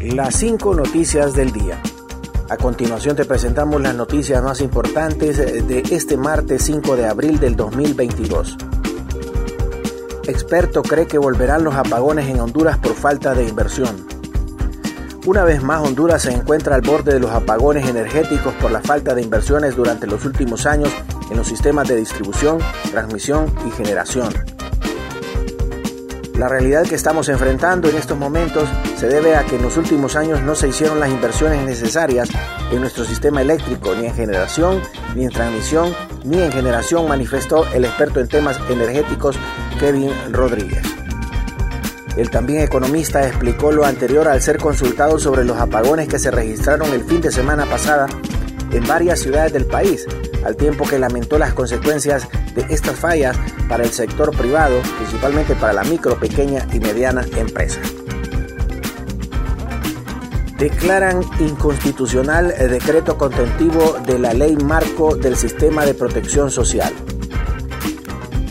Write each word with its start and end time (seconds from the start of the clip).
Las 0.00 0.36
cinco 0.36 0.74
noticias 0.76 1.34
del 1.34 1.50
día. 1.50 1.82
A 2.48 2.56
continuación 2.56 3.16
te 3.16 3.24
presentamos 3.24 3.80
las 3.82 3.96
noticias 3.96 4.40
más 4.44 4.60
importantes 4.60 5.36
de 5.38 5.82
este 5.90 6.16
martes 6.16 6.62
5 6.62 6.96
de 6.96 7.06
abril 7.06 7.40
del 7.40 7.56
2022. 7.56 8.56
Experto 10.28 10.84
cree 10.84 11.08
que 11.08 11.18
volverán 11.18 11.64
los 11.64 11.74
apagones 11.74 12.28
en 12.28 12.38
Honduras 12.38 12.78
por 12.78 12.94
falta 12.94 13.34
de 13.34 13.48
inversión. 13.48 14.06
Una 15.26 15.42
vez 15.42 15.64
más, 15.64 15.84
Honduras 15.84 16.22
se 16.22 16.32
encuentra 16.32 16.76
al 16.76 16.82
borde 16.82 17.14
de 17.14 17.20
los 17.20 17.32
apagones 17.32 17.88
energéticos 17.88 18.54
por 18.54 18.70
la 18.70 18.80
falta 18.80 19.16
de 19.16 19.22
inversiones 19.22 19.74
durante 19.74 20.06
los 20.06 20.24
últimos 20.24 20.64
años 20.64 20.90
en 21.28 21.36
los 21.36 21.48
sistemas 21.48 21.88
de 21.88 21.96
distribución, 21.96 22.58
transmisión 22.92 23.52
y 23.66 23.70
generación. 23.72 24.32
La 26.38 26.46
realidad 26.46 26.84
que 26.84 26.94
estamos 26.94 27.28
enfrentando 27.28 27.88
en 27.88 27.96
estos 27.96 28.16
momentos 28.16 28.68
se 28.96 29.08
debe 29.08 29.34
a 29.34 29.42
que 29.42 29.56
en 29.56 29.62
los 29.62 29.76
últimos 29.76 30.14
años 30.14 30.40
no 30.40 30.54
se 30.54 30.68
hicieron 30.68 31.00
las 31.00 31.10
inversiones 31.10 31.64
necesarias 31.66 32.28
en 32.70 32.80
nuestro 32.80 33.04
sistema 33.04 33.42
eléctrico, 33.42 33.92
ni 33.96 34.06
en 34.06 34.14
generación, 34.14 34.80
ni 35.16 35.24
en 35.24 35.30
transmisión, 35.30 35.92
ni 36.22 36.40
en 36.40 36.52
generación, 36.52 37.08
manifestó 37.08 37.66
el 37.74 37.84
experto 37.84 38.20
en 38.20 38.28
temas 38.28 38.60
energéticos 38.70 39.36
Kevin 39.80 40.12
Rodríguez. 40.30 40.82
El 42.16 42.30
también 42.30 42.62
economista 42.62 43.26
explicó 43.26 43.72
lo 43.72 43.84
anterior 43.84 44.28
al 44.28 44.40
ser 44.40 44.58
consultado 44.58 45.18
sobre 45.18 45.44
los 45.44 45.58
apagones 45.58 46.06
que 46.06 46.20
se 46.20 46.30
registraron 46.30 46.92
el 46.92 47.02
fin 47.02 47.20
de 47.20 47.32
semana 47.32 47.66
pasada 47.66 48.06
en 48.70 48.86
varias 48.86 49.18
ciudades 49.18 49.52
del 49.52 49.66
país, 49.66 50.06
al 50.44 50.56
tiempo 50.56 50.86
que 50.86 50.98
lamentó 50.98 51.38
las 51.38 51.54
consecuencias 51.54 52.28
de 52.54 52.66
estas 52.74 52.96
fallas 52.96 53.36
para 53.68 53.84
el 53.84 53.90
sector 53.90 54.36
privado, 54.36 54.80
principalmente 54.96 55.54
para 55.54 55.72
la 55.72 55.84
micro, 55.84 56.18
pequeña 56.18 56.66
y 56.72 56.80
mediana 56.80 57.26
empresa. 57.36 57.80
Declaran 60.58 61.20
inconstitucional 61.38 62.52
el 62.58 62.70
decreto 62.70 63.16
contentivo 63.16 63.96
de 64.04 64.18
la 64.18 64.34
ley 64.34 64.56
marco 64.56 65.14
del 65.14 65.36
sistema 65.36 65.86
de 65.86 65.94
protección 65.94 66.50
social. 66.50 66.92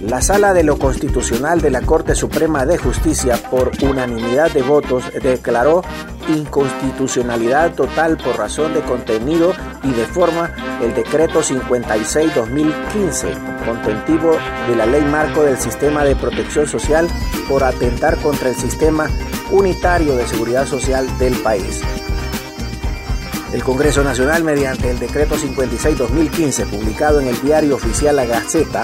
La 0.01 0.21
Sala 0.21 0.53
de 0.53 0.63
lo 0.63 0.79
Constitucional 0.79 1.59
de 1.59 1.69
la 1.69 1.81
Corte 1.81 2.15
Suprema 2.15 2.65
de 2.65 2.77
Justicia, 2.77 3.37
por 3.51 3.71
unanimidad 3.81 4.51
de 4.51 4.61
votos, 4.61 5.03
declaró 5.21 5.81
inconstitucionalidad 6.29 7.73
total 7.73 8.17
por 8.17 8.37
razón 8.37 8.73
de 8.73 8.81
contenido 8.81 9.53
y 9.83 9.91
de 9.91 10.05
forma 10.05 10.51
el 10.81 10.93
decreto 10.93 11.41
56-2015, 11.41 13.65
contentivo 13.65 14.37
de 14.67 14.75
la 14.75 14.85
Ley 14.85 15.03
Marco 15.03 15.43
del 15.43 15.57
Sistema 15.57 16.03
de 16.03 16.15
Protección 16.15 16.67
Social, 16.67 17.07
por 17.47 17.63
atentar 17.63 18.17
contra 18.17 18.49
el 18.49 18.55
sistema 18.55 19.09
unitario 19.51 20.15
de 20.15 20.27
seguridad 20.27 20.65
social 20.65 21.05
del 21.17 21.33
país. 21.35 21.81
El 23.53 23.63
Congreso 23.63 24.03
Nacional, 24.03 24.43
mediante 24.43 24.91
el 24.91 24.99
decreto 24.99 25.35
56-2015, 25.35 26.65
publicado 26.65 27.21
en 27.21 27.27
el 27.27 27.41
diario 27.41 27.75
oficial 27.75 28.17
La 28.17 28.25
Gaceta, 28.25 28.83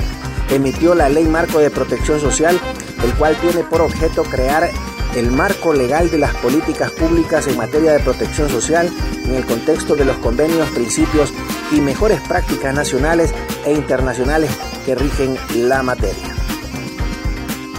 emitió 0.49 0.95
la 0.95 1.09
Ley 1.09 1.25
Marco 1.25 1.59
de 1.59 1.69
Protección 1.69 2.19
Social, 2.19 2.57
el 3.03 3.13
cual 3.15 3.35
tiene 3.37 3.63
por 3.63 3.81
objeto 3.81 4.23
crear 4.23 4.69
el 5.15 5.31
marco 5.31 5.73
legal 5.73 6.09
de 6.09 6.17
las 6.17 6.33
políticas 6.35 6.91
públicas 6.91 7.47
en 7.47 7.57
materia 7.57 7.93
de 7.93 7.99
protección 7.99 8.49
social 8.49 8.89
en 9.25 9.35
el 9.35 9.45
contexto 9.45 9.95
de 9.95 10.05
los 10.05 10.17
convenios, 10.17 10.69
principios 10.71 11.31
y 11.71 11.81
mejores 11.81 12.19
prácticas 12.21 12.73
nacionales 12.73 13.33
e 13.65 13.73
internacionales 13.73 14.51
que 14.85 14.95
rigen 14.95 15.37
la 15.55 15.83
materia. 15.83 16.33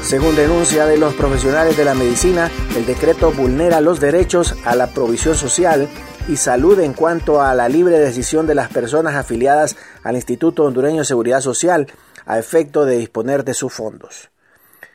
Según 0.02 0.36
denuncia 0.36 0.86
de 0.86 0.98
los 0.98 1.14
profesionales 1.14 1.76
de 1.76 1.84
la 1.84 1.94
medicina, 1.94 2.50
el 2.76 2.84
decreto 2.84 3.32
vulnera 3.32 3.80
los 3.80 4.00
derechos 4.00 4.54
a 4.64 4.76
la 4.76 4.88
provisión 4.88 5.34
social 5.34 5.88
y 6.28 6.36
salud 6.36 6.78
en 6.80 6.92
cuanto 6.92 7.40
a 7.42 7.54
la 7.54 7.68
libre 7.68 7.98
decisión 7.98 8.46
de 8.46 8.54
las 8.54 8.68
personas 8.68 9.14
afiliadas 9.14 9.76
al 10.02 10.16
Instituto 10.16 10.64
Hondureño 10.64 10.98
de 10.98 11.04
Seguridad 11.04 11.40
Social 11.40 11.86
a 12.26 12.38
efecto 12.38 12.84
de 12.84 12.98
disponer 12.98 13.44
de 13.44 13.54
sus 13.54 13.72
fondos. 13.72 14.30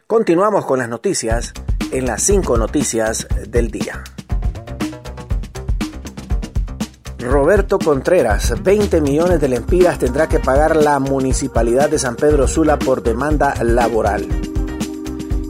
Continuamos 0.08 0.66
con 0.66 0.80
las 0.80 0.90
noticias 0.90 1.54
en 1.92 2.06
las 2.06 2.24
cinco 2.24 2.58
noticias 2.58 3.28
del 3.48 3.72
día. 3.72 4.04
Roberto 7.20 7.80
Contreras, 7.80 8.54
20 8.64 9.02
millones 9.02 9.42
de 9.42 9.50
lempiras 9.50 10.00
tendrá 10.00 10.28
que 10.28 10.40
pagar 10.40 10.76
la 10.76 11.00
municipalidad 11.00 11.90
de 11.90 12.00
San 12.00 12.16
Pedro 12.16 12.48
Sula 12.48 12.80
por 12.80 13.04
demanda 13.04 13.54
laboral. 13.62 14.26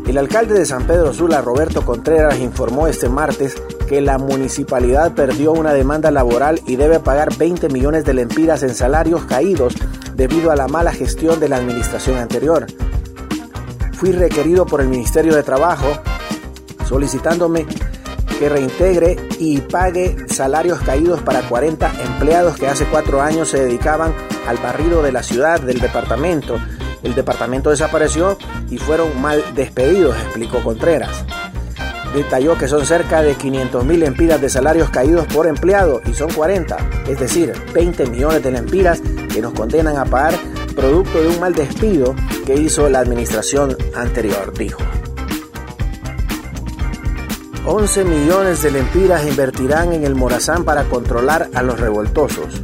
El 0.08 0.18
alcalde 0.18 0.56
de 0.56 0.66
San 0.66 0.88
Pedro 0.88 1.14
Sula, 1.14 1.42
Roberto 1.42 1.86
Contreras, 1.86 2.40
informó 2.40 2.88
este 2.88 3.10
martes 3.10 3.56
que 3.88 4.02
la 4.02 4.18
municipalidad 4.18 5.14
perdió 5.14 5.52
una 5.52 5.74
demanda 5.74 6.10
laboral 6.10 6.62
y 6.66 6.76
debe 6.76 7.00
pagar 7.00 7.38
20 7.38 7.70
millones 7.70 8.06
de 8.06 8.16
lempiras 8.16 8.64
en 8.64 8.74
salarios 8.74 9.26
caídos 9.26 9.76
debido 10.16 10.52
a 10.52 10.56
la 10.56 10.68
mala 10.68 10.92
gestión 10.92 11.40
de 11.40 11.50
la 11.50 11.58
administración 11.58 12.18
anterior. 12.18 12.66
Fui 13.94 14.12
requerido 14.12 14.66
por 14.66 14.82
el 14.82 14.88
Ministerio 14.88 15.36
de 15.36 15.44
Trabajo 15.44 16.02
solicitándome 16.90 17.68
que 18.40 18.50
reintegre 18.50 19.16
y 19.38 19.62
pague 19.62 20.16
salarios 20.28 20.80
caídos 20.80 21.22
para 21.22 21.42
40 21.42 21.92
empleados 22.06 22.58
que 22.58 22.68
hace 22.68 22.86
cuatro 22.86 23.22
años 23.22 23.50
se 23.50 23.64
dedicaban 23.64 24.14
al 24.48 24.58
barrido 24.58 25.04
de 25.04 25.12
la 25.12 25.22
ciudad, 25.22 25.62
del 25.62 25.80
departamento. 25.80 26.58
El 27.04 27.16
departamento 27.16 27.70
desapareció 27.70 28.38
y 28.70 28.78
fueron 28.78 29.22
mal 29.22 29.44
despedidos, 29.56 30.16
explicó 30.18 30.64
Contreras. 30.64 31.26
Detalló 32.14 32.58
que 32.58 32.68
son 32.68 32.86
cerca 32.86 33.22
de 33.22 33.36
500 33.36 33.86
mil 33.86 34.00
lempiras 34.00 34.42
de 34.42 34.50
salarios 34.50 34.90
caídos 34.90 35.28
por 35.28 35.46
empleado 35.46 36.02
y 36.10 36.14
son 36.14 36.32
40, 36.32 36.78
es 37.08 37.20
decir, 37.20 37.54
20 37.74 38.08
millones 38.08 38.42
de 38.42 38.52
lempiras 38.52 39.02
que 39.32 39.42
nos 39.42 39.54
condenan 39.54 39.98
a 39.98 40.06
pagar 40.06 40.34
producto 40.76 41.22
de 41.22 41.28
un 41.28 41.40
mal 41.40 41.54
despido 41.54 42.16
que 42.46 42.56
hizo 42.56 42.90
la 42.90 43.00
administración 43.00 43.78
anterior, 43.96 44.54
dijo. 44.58 44.82
11 47.72 48.04
millones 48.04 48.64
de 48.64 48.72
lempiras 48.72 49.28
invertirán 49.28 49.94
en 49.94 50.04
el 50.04 50.16
Morazán 50.16 50.64
para 50.64 50.86
controlar 50.86 51.52
a 51.54 51.62
los 51.62 51.80
revoltosos. 51.80 52.64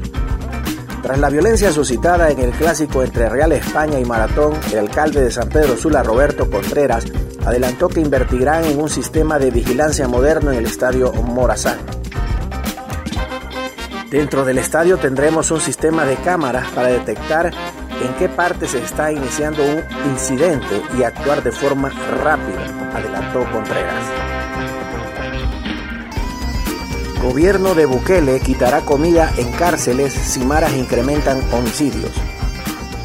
Tras 1.04 1.20
la 1.20 1.30
violencia 1.30 1.72
suscitada 1.72 2.32
en 2.32 2.40
el 2.40 2.50
clásico 2.54 3.04
entre 3.04 3.30
Real 3.30 3.52
España 3.52 4.00
y 4.00 4.04
Maratón, 4.04 4.54
el 4.72 4.80
alcalde 4.80 5.22
de 5.22 5.30
San 5.30 5.48
Pedro 5.50 5.78
Sula, 5.78 6.02
Roberto 6.02 6.50
Contreras, 6.50 7.06
adelantó 7.46 7.88
que 7.88 8.00
invertirán 8.00 8.66
en 8.66 8.82
un 8.82 8.90
sistema 8.90 9.38
de 9.38 9.52
vigilancia 9.52 10.08
moderno 10.08 10.52
en 10.52 10.58
el 10.58 10.66
estadio 10.66 11.14
Morazán. 11.14 11.78
Dentro 14.10 14.44
del 14.44 14.58
estadio 14.58 14.98
tendremos 14.98 15.52
un 15.52 15.62
sistema 15.62 16.04
de 16.06 16.16
cámaras 16.16 16.72
para 16.72 16.88
detectar 16.88 17.54
en 18.02 18.14
qué 18.18 18.28
parte 18.28 18.68
se 18.68 18.80
está 18.80 19.12
iniciando 19.12 19.62
un 19.64 19.84
incidente 20.10 20.82
y 20.98 21.04
actuar 21.04 21.44
de 21.44 21.52
forma 21.52 21.90
rápida, 22.24 22.66
adelantó 22.96 23.46
Contreras. 23.52 24.25
Gobierno 27.26 27.74
de 27.74 27.88
Bukele 27.88 28.40
quitará 28.40 28.82
comida 28.82 29.34
en 29.38 29.52
cárceles 29.52 30.14
si 30.14 30.42
maras 30.42 30.74
incrementan 30.74 31.42
homicidios. 31.52 32.12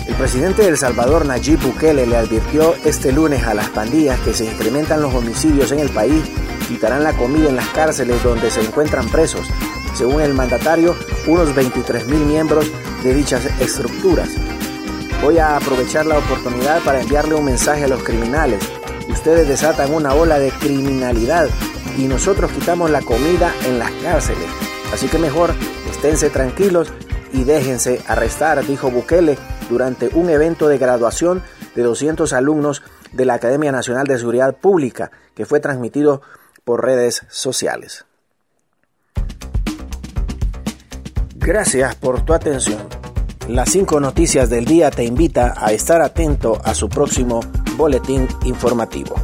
El 0.06 0.14
presidente 0.14 0.60
de 0.60 0.68
El 0.68 0.76
Salvador, 0.76 1.24
Nayib 1.24 1.58
Bukele, 1.62 2.06
le 2.06 2.18
advirtió 2.18 2.74
este 2.84 3.12
lunes 3.12 3.44
a 3.44 3.54
las 3.54 3.70
pandillas 3.70 4.20
que 4.20 4.34
se 4.34 4.44
incrementan 4.44 5.00
los 5.00 5.14
homicidios 5.14 5.72
en 5.72 5.78
el 5.78 5.88
país, 5.88 6.22
quitarán 6.68 7.02
la 7.02 7.14
comida 7.14 7.48
en 7.48 7.56
las 7.56 7.68
cárceles 7.68 8.22
donde 8.22 8.50
se 8.50 8.60
encuentran 8.60 9.08
presos. 9.08 9.48
Según 9.94 10.20
el 10.20 10.34
mandatario, 10.34 10.94
unos 11.26 11.54
23 11.54 12.06
mil 12.06 12.20
miembros 12.20 12.70
de 13.02 13.14
dichas 13.14 13.46
estructuras. 13.58 14.28
Voy 15.22 15.38
a 15.38 15.56
aprovechar 15.56 16.04
la 16.04 16.18
oportunidad 16.18 16.82
para 16.82 17.00
enviarle 17.00 17.36
un 17.36 17.46
mensaje 17.46 17.84
a 17.84 17.88
los 17.88 18.02
criminales. 18.02 18.62
Ustedes 19.08 19.48
desatan 19.48 19.94
una 19.94 20.12
ola 20.12 20.38
de 20.38 20.50
criminalidad 20.50 21.48
y 22.00 22.08
nosotros 22.08 22.50
quitamos 22.50 22.90
la 22.90 23.02
comida 23.02 23.52
en 23.66 23.78
las 23.78 23.90
cárceles. 24.02 24.48
Así 24.92 25.06
que 25.08 25.18
mejor 25.18 25.54
esténse 25.90 26.30
tranquilos 26.30 26.90
y 27.32 27.44
déjense 27.44 28.02
arrestar, 28.06 28.64
dijo 28.66 28.90
Bukele 28.90 29.36
durante 29.68 30.08
un 30.14 30.30
evento 30.30 30.66
de 30.66 30.78
graduación 30.78 31.42
de 31.74 31.82
200 31.82 32.32
alumnos 32.32 32.82
de 33.12 33.26
la 33.26 33.34
Academia 33.34 33.70
Nacional 33.70 34.06
de 34.06 34.18
Seguridad 34.18 34.56
Pública 34.56 35.10
que 35.34 35.44
fue 35.44 35.60
transmitido 35.60 36.22
por 36.64 36.82
redes 36.84 37.26
sociales. 37.28 38.06
Gracias 41.36 41.94
por 41.96 42.22
tu 42.24 42.32
atención. 42.32 42.80
Las 43.46 43.70
cinco 43.70 44.00
noticias 44.00 44.48
del 44.48 44.64
día 44.64 44.90
te 44.90 45.04
invita 45.04 45.54
a 45.56 45.72
estar 45.72 46.00
atento 46.00 46.60
a 46.64 46.72
su 46.74 46.88
próximo 46.88 47.40
boletín 47.76 48.26
informativo. 48.44 49.16